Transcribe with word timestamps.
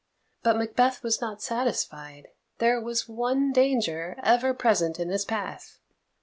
But 0.41 0.57
Macbeth 0.57 1.03
was 1.03 1.21
not 1.21 1.43
satisfied. 1.43 2.29
There 2.57 2.81
was 2.81 3.07
one 3.07 3.51
danger 3.51 4.15
ever 4.23 4.51
present 4.51 4.99
in 4.99 5.09
his 5.09 5.25
path. 5.25 5.77